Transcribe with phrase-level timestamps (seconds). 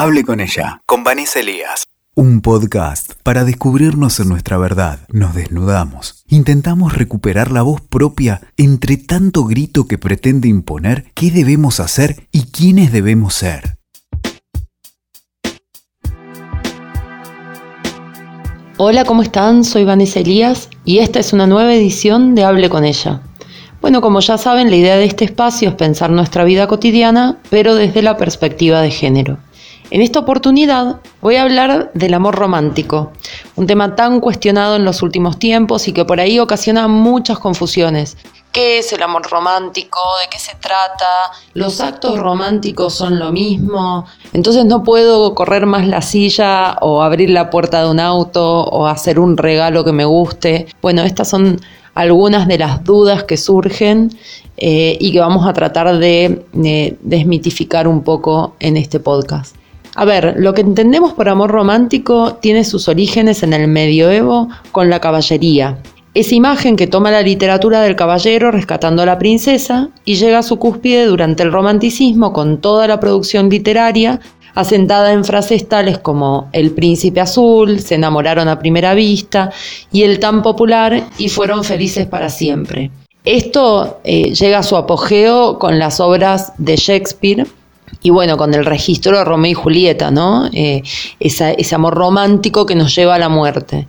[0.00, 1.88] Hable con ella, con Vanessa Elías.
[2.14, 5.00] Un podcast para descubrirnos en nuestra verdad.
[5.08, 6.22] Nos desnudamos.
[6.28, 12.42] Intentamos recuperar la voz propia entre tanto grito que pretende imponer qué debemos hacer y
[12.42, 13.76] quiénes debemos ser.
[18.76, 19.64] Hola, ¿cómo están?
[19.64, 23.20] Soy Vanessa Elías y esta es una nueva edición de Hable con ella.
[23.80, 27.74] Bueno, como ya saben, la idea de este espacio es pensar nuestra vida cotidiana, pero
[27.74, 29.38] desde la perspectiva de género.
[29.90, 33.10] En esta oportunidad voy a hablar del amor romántico,
[33.56, 38.18] un tema tan cuestionado en los últimos tiempos y que por ahí ocasiona muchas confusiones.
[38.52, 39.98] ¿Qué es el amor romántico?
[40.22, 41.06] ¿De qué se trata?
[41.54, 44.04] ¿Los actos románticos son lo mismo?
[44.34, 48.86] Entonces no puedo correr más la silla o abrir la puerta de un auto o
[48.86, 50.66] hacer un regalo que me guste.
[50.82, 51.62] Bueno, estas son
[51.94, 54.10] algunas de las dudas que surgen
[54.58, 56.44] eh, y que vamos a tratar de
[57.00, 59.56] desmitificar un poco en este podcast.
[59.98, 64.90] A ver, lo que entendemos por amor romántico tiene sus orígenes en el medioevo con
[64.90, 65.78] la caballería.
[66.14, 70.44] Esa imagen que toma la literatura del caballero rescatando a la princesa y llega a
[70.44, 74.20] su cúspide durante el romanticismo con toda la producción literaria
[74.54, 79.50] asentada en frases tales como el príncipe azul, se enamoraron a primera vista
[79.90, 82.92] y el tan popular y fueron felices para siempre.
[83.24, 87.48] Esto eh, llega a su apogeo con las obras de Shakespeare,
[88.02, 90.48] y bueno, con el registro de Romeo y Julieta, ¿no?
[90.52, 90.82] Eh,
[91.18, 93.88] ese amor romántico que nos lleva a la muerte.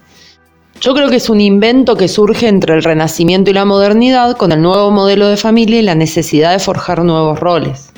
[0.81, 4.51] Yo creo que es un invento que surge entre el Renacimiento y la modernidad con
[4.53, 7.91] el nuevo modelo de familia y la necesidad de forjar nuevos roles.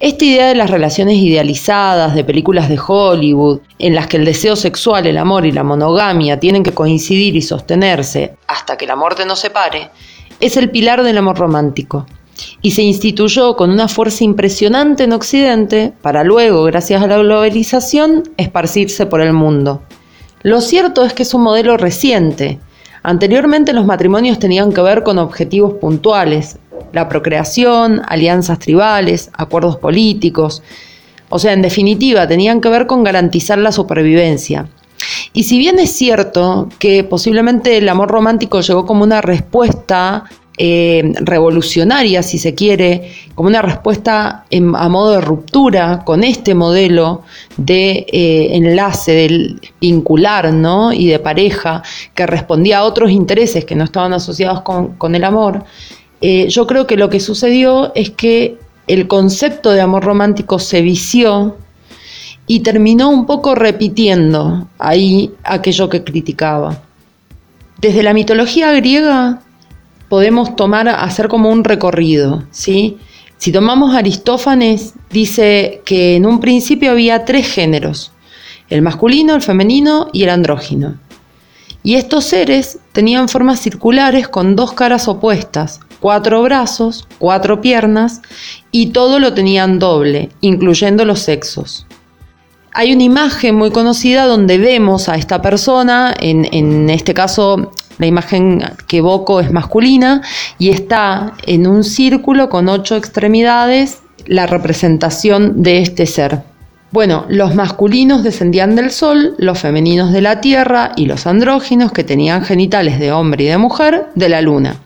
[0.00, 4.56] Esta idea de las relaciones idealizadas, de películas de Hollywood, en las que el deseo
[4.56, 9.24] sexual, el amor y la monogamia tienen que coincidir y sostenerse hasta que la muerte
[9.24, 9.90] nos separe,
[10.40, 12.04] es el pilar del amor romántico
[12.62, 18.24] y se instituyó con una fuerza impresionante en Occidente para luego, gracias a la globalización,
[18.36, 19.82] esparcirse por el mundo.
[20.42, 22.58] Lo cierto es que es un modelo reciente.
[23.02, 26.58] Anteriormente los matrimonios tenían que ver con objetivos puntuales,
[26.92, 30.62] la procreación, alianzas tribales, acuerdos políticos,
[31.28, 34.68] o sea, en definitiva, tenían que ver con garantizar la supervivencia.
[35.32, 40.24] Y si bien es cierto que posiblemente el amor romántico llegó como una respuesta
[40.56, 47.22] eh, revolucionaria, si se quiere, como una respuesta a modo de ruptura con este modelo
[47.56, 50.92] de eh, enlace, del vincular ¿no?
[50.92, 51.82] y de pareja
[52.14, 55.64] que respondía a otros intereses que no estaban asociados con, el amor,
[56.20, 58.56] eh, yo creo que lo que sucedió es que
[58.86, 61.56] el concepto de amor romántico se vició
[62.46, 66.80] y terminó un poco repitiendo ahí aquello que criticaba.
[67.78, 69.40] Desde la mitología griega
[70.14, 72.98] podemos tomar, hacer como un recorrido, ¿sí?
[73.36, 78.12] Si tomamos Aristófanes, dice que en un principio había tres géneros,
[78.70, 80.98] el masculino, el femenino y el andrógino.
[81.82, 88.22] Y estos seres tenían formas circulares con dos caras opuestas, cuatro brazos, cuatro piernas
[88.70, 91.88] y todo lo tenían doble, incluyendo los sexos.
[92.72, 98.06] Hay una imagen muy conocida donde vemos a esta persona, en, en este caso la
[98.06, 100.22] imagen que evoco es masculina
[100.58, 106.42] y está en un círculo con ocho extremidades la representación de este ser.
[106.90, 112.04] Bueno, los masculinos descendían del sol, los femeninos de la tierra y los andróginos, que
[112.04, 114.76] tenían genitales de hombre y de mujer, de la luna.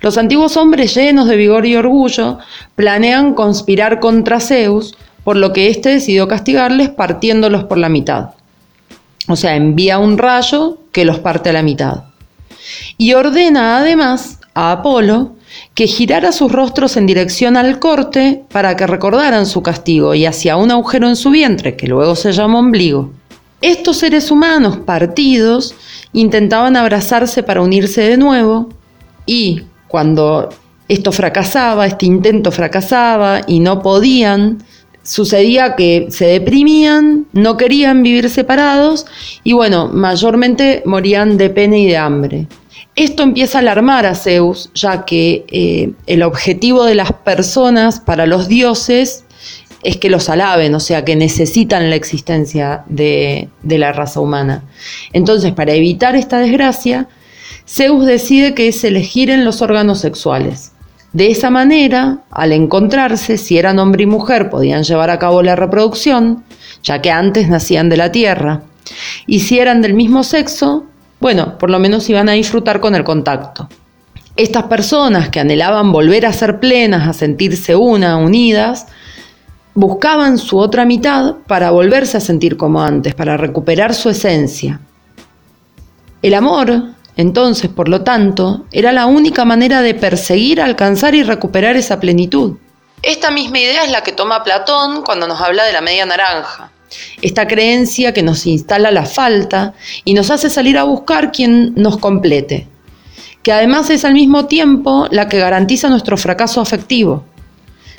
[0.00, 2.38] Los antiguos hombres llenos de vigor y orgullo
[2.74, 8.30] planean conspirar contra Zeus, por lo que éste decidió castigarles partiéndolos por la mitad.
[9.28, 12.04] O sea, envía un rayo que los parte a la mitad
[12.98, 15.36] y ordena además a Apolo
[15.74, 20.56] que girara sus rostros en dirección al corte para que recordaran su castigo y hacia
[20.56, 23.10] un agujero en su vientre, que luego se llamó ombligo.
[23.60, 25.74] Estos seres humanos partidos
[26.12, 28.68] intentaban abrazarse para unirse de nuevo
[29.26, 30.50] y cuando
[30.88, 34.62] esto fracasaba, este intento fracasaba y no podían,
[35.04, 39.06] sucedía que se deprimían, no querían vivir separados
[39.44, 42.46] y bueno, mayormente morían de pena y de hambre.
[42.96, 48.26] Esto empieza a alarmar a Zeus, ya que eh, el objetivo de las personas para
[48.26, 49.24] los dioses
[49.82, 54.64] es que los alaben, o sea, que necesitan la existencia de, de la raza humana.
[55.12, 57.08] Entonces, para evitar esta desgracia,
[57.66, 60.73] Zeus decide que es elegir en los órganos sexuales.
[61.14, 65.54] De esa manera, al encontrarse, si eran hombre y mujer, podían llevar a cabo la
[65.54, 66.42] reproducción,
[66.82, 68.62] ya que antes nacían de la tierra.
[69.28, 70.86] Y si eran del mismo sexo,
[71.20, 73.68] bueno, por lo menos iban a disfrutar con el contacto.
[74.34, 78.88] Estas personas que anhelaban volver a ser plenas, a sentirse una, unidas,
[79.72, 84.80] buscaban su otra mitad para volverse a sentir como antes, para recuperar su esencia.
[86.22, 91.76] El amor, entonces, por lo tanto, era la única manera de perseguir, alcanzar y recuperar
[91.76, 92.56] esa plenitud.
[93.02, 96.72] Esta misma idea es la que toma Platón cuando nos habla de la media naranja.
[97.22, 99.74] Esta creencia que nos instala la falta
[100.04, 102.66] y nos hace salir a buscar quien nos complete,
[103.42, 107.24] que además es al mismo tiempo la que garantiza nuestro fracaso afectivo.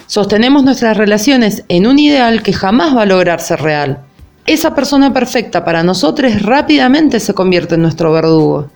[0.07, 3.99] Sostenemos nuestras relaciones en un ideal que jamás va a lograr ser real.
[4.45, 8.69] Esa persona perfecta para nosotros rápidamente se convierte en nuestro verdugo.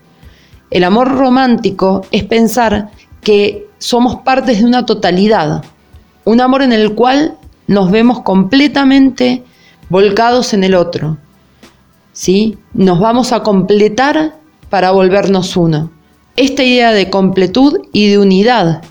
[0.71, 2.89] El amor romántico es pensar
[3.21, 5.63] que somos partes de una totalidad,
[6.25, 7.37] un amor en el cual
[7.67, 9.43] nos vemos completamente
[9.89, 11.17] volcados en el otro.
[12.13, 12.57] ¿Sí?
[12.73, 14.35] Nos vamos a completar
[14.69, 15.91] para volvernos uno.
[16.35, 18.81] Esta idea de completud y de unidad,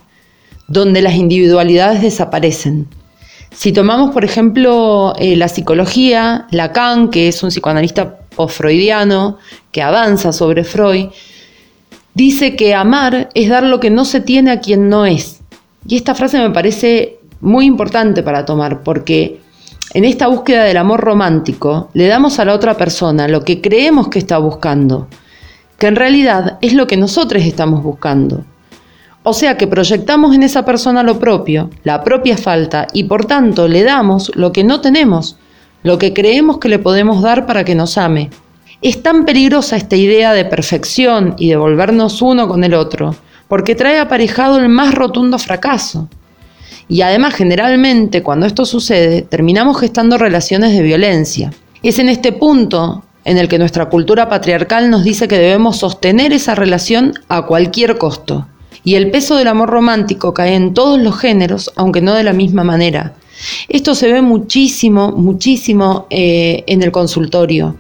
[0.67, 2.89] donde las individualidades desaparecen.
[3.51, 9.39] Si tomamos, por ejemplo, eh, la psicología, Lacan, que es un psicoanalista post-freudiano,
[9.73, 11.09] que avanza sobre Freud,
[12.19, 15.41] dice que amar es dar lo que no se tiene a quien no es.
[15.87, 19.41] Y esta frase me parece muy importante para tomar, porque
[19.95, 24.09] en esta búsqueda del amor romántico le damos a la otra persona lo que creemos
[24.09, 25.07] que está buscando,
[25.79, 28.45] que en realidad es lo que nosotros estamos buscando.
[29.23, 33.69] O sea que proyectamos en esa persona lo propio, la propia falta, y por tanto
[33.69, 35.37] le damos lo que no tenemos,
[35.85, 38.31] lo que creemos que le podemos dar para que nos ame.
[38.81, 43.17] Es tan peligrosa esta idea de perfección y de volvernos uno con el otro,
[43.49, 46.09] porque trae aparejado el más rotundo fracaso.
[46.89, 51.53] Y además, generalmente, cuando esto sucede, terminamos gestando relaciones de violencia.
[51.83, 56.33] Es en este punto en el que nuestra cultura patriarcal nos dice que debemos sostener
[56.33, 58.47] esa relación a cualquier costo.
[58.85, 62.33] Y el peso del amor romántico cae en todos los géneros, aunque no de la
[62.33, 63.15] misma manera.
[63.69, 67.75] Esto se ve muchísimo, muchísimo eh, en el consultorio.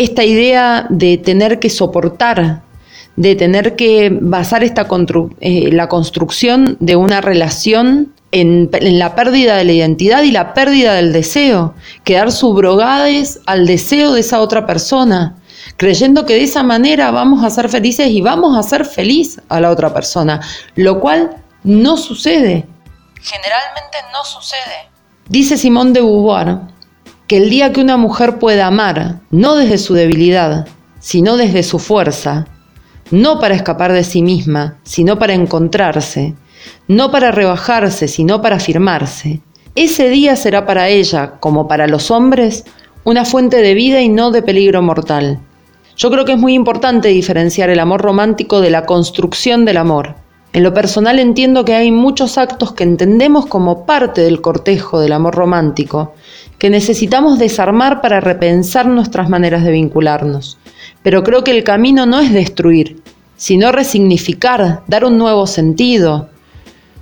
[0.00, 2.62] Esta idea de tener que soportar,
[3.16, 4.88] de tener que basar esta
[5.40, 10.94] eh, la construcción de una relación en, la pérdida de la identidad y la pérdida
[10.94, 15.36] del deseo, quedar subrogades al deseo de esa otra persona,
[15.76, 19.60] creyendo que de esa manera vamos a ser felices y vamos a ser feliz a
[19.60, 20.40] la otra persona,
[20.76, 22.66] lo cual no sucede.
[23.20, 24.88] Generalmente no sucede.
[25.28, 26.69] Dice Simón de Beauvoir
[27.30, 30.66] que el día que una mujer pueda amar, no desde su debilidad,
[30.98, 32.48] sino desde su fuerza,
[33.12, 36.34] no para escapar de sí misma, sino para encontrarse,
[36.88, 39.38] no para rebajarse, sino para afirmarse.
[39.76, 42.64] Ese día será para ella, como para los hombres,
[43.04, 45.38] una fuente de vida y no de peligro mortal.
[45.96, 50.16] Yo creo que es muy importante diferenciar el amor romántico de la construcción del amor.
[50.52, 55.12] En lo personal entiendo que hay muchos actos que entendemos como parte del cortejo del
[55.12, 56.14] amor romántico,
[56.60, 60.58] que necesitamos desarmar para repensar nuestras maneras de vincularnos.
[61.02, 63.02] Pero creo que el camino no es destruir,
[63.34, 66.28] sino resignificar, dar un nuevo sentido,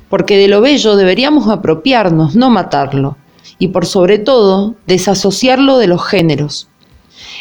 [0.09, 3.17] porque de lo bello deberíamos apropiarnos, no matarlo,
[3.59, 6.69] y por sobre todo desasociarlo de los géneros.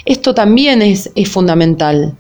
[0.03, 2.17] Esto también es, es fundamental.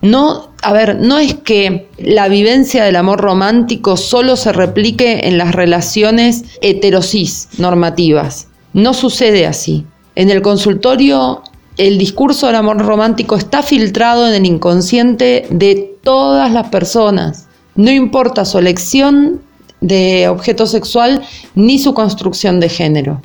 [0.00, 5.38] No, a ver, no es que la vivencia del amor romántico solo se replique en
[5.38, 8.46] las relaciones heterosis normativas.
[8.72, 9.86] No sucede así.
[10.14, 11.42] En el consultorio,
[11.76, 17.48] el discurso del amor romántico está filtrado en el inconsciente de todas las personas.
[17.74, 19.40] No importa su elección
[19.80, 21.22] de objeto sexual
[21.54, 23.22] ni su construcción de género.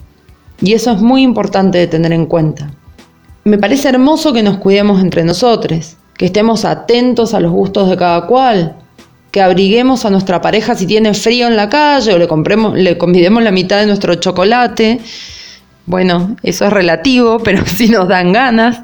[0.62, 2.72] Y eso es muy importante de tener en cuenta.
[3.44, 7.98] Me parece hermoso que nos cuidemos entre nosotros, que estemos atentos a los gustos de
[7.98, 8.78] cada cual,
[9.32, 12.98] que abriguemos a nuestra pareja si tiene frío en la calle o le, compremos, le
[12.98, 15.02] convidemos la mitad de nuestro chocolate.
[15.86, 18.82] Bueno, eso es relativo, pero si nos dan ganas.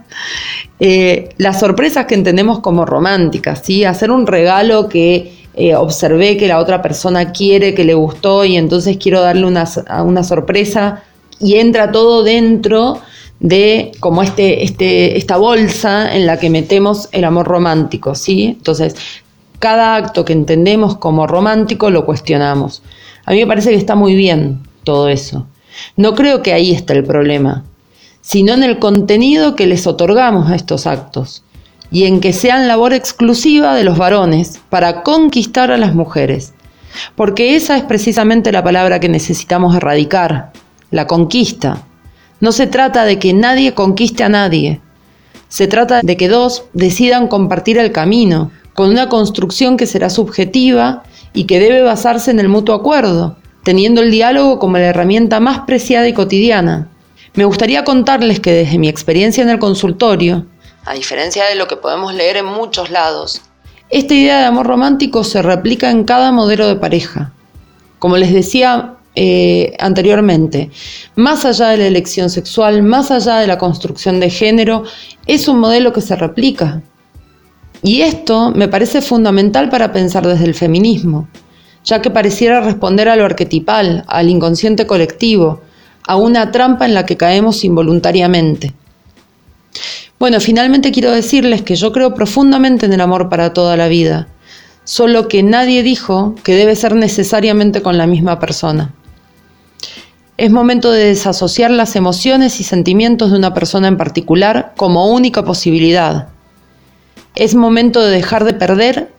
[0.80, 3.84] Eh, las sorpresas que entendemos como románticas, ¿sí?
[3.86, 8.56] hacer un regalo que eh, observé que la otra persona quiere, que le gustó y
[8.56, 9.66] entonces quiero darle una,
[10.04, 11.04] una sorpresa
[11.40, 13.00] y entra todo dentro
[13.40, 18.56] de como este, este, esta bolsa en la que metemos el amor romántico, ¿sí?
[18.58, 18.96] Entonces,
[19.60, 22.84] cada acto que entendemos como romántico lo cuestionamos.
[23.26, 25.48] A mí me parece que está muy bien todo eso.
[25.96, 27.64] No creo que ahí esté el problema,
[28.22, 31.44] sino en el contenido que les otorgamos a estos actos
[31.92, 36.54] y en que sean labor exclusiva de los varones para conquistar a las mujeres.
[37.16, 40.52] Porque esa es precisamente la palabra que necesitamos erradicar,
[40.90, 41.84] la conquista.
[42.40, 44.82] No se trata de que nadie conquiste a nadie.
[45.48, 51.04] Se trata de que dos decidan compartir el camino, con una construcción que será subjetiva
[51.34, 55.60] y que debe basarse en el mutuo acuerdo, teniendo el diálogo como la herramienta más
[55.60, 56.90] preciada y cotidiana.
[57.34, 60.46] Me gustaría contarles que desde mi experiencia en el consultorio,
[60.84, 63.42] a diferencia de lo que podemos leer en muchos lados,
[63.90, 67.34] esta idea de amor romántico se replica en cada modelo de pareja.
[68.00, 70.72] Como les decía eh, anteriormente,
[71.16, 74.84] más allá de la elección sexual, más allá de la construcción de género,
[75.28, 76.82] es un modelo que se replica.
[77.84, 81.28] Y esto me parece fundamental para pensar desde el feminismo
[81.84, 85.62] ya que pareciera responder a lo arquetipal, al inconsciente colectivo,
[86.08, 88.74] a una trampa en la que caemos involuntariamente.
[90.20, 94.28] Bueno, finalmente quiero decirles que yo creo profundamente en el amor para toda la vida,
[94.84, 98.94] solo que nadie dijo que debe ser necesariamente con la misma persona.
[100.38, 105.44] Es momento de desasociar las emociones y sentimientos de una persona en particular como única
[105.44, 106.30] posibilidad.
[107.36, 109.12] Es momento de dejar de perder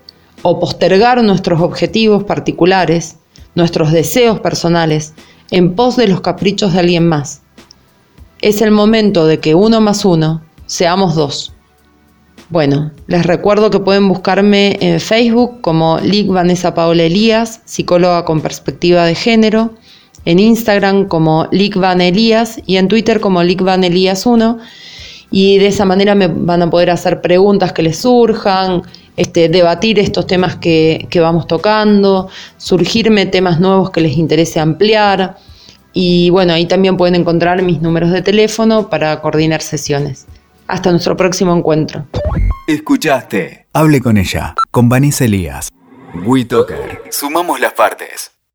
[0.43, 3.17] o postergar nuestros objetivos particulares,
[3.55, 5.15] nuestros deseos personales,
[5.51, 7.43] en pos de los caprichos de alguien más.
[8.41, 11.53] Es el momento de que uno más uno seamos dos.
[12.49, 18.41] Bueno, les recuerdo que pueden buscarme en Facebook como Lic Vanessa Paola Elías, psicóloga con
[18.41, 19.73] perspectiva de género,
[20.25, 24.59] en Instagram como Lic Van Elías y en Twitter como Lic Van Elías 1
[25.33, 28.83] y de esa manera me van a poder hacer preguntas que les surjan,
[29.17, 35.39] este, debatir estos temas que, que vamos tocando, surgirme temas nuevos que les interese ampliar.
[35.95, 40.27] Y bueno, ahí también pueden encontrar mis números de teléfono para coordinar sesiones.
[40.67, 42.07] Hasta nuestro próximo encuentro.
[42.69, 43.67] Escuchaste.
[43.73, 45.71] Hable con ella, con Vanessa Elías.
[46.27, 47.03] WeToker.
[47.11, 48.33] Sumamos las partes.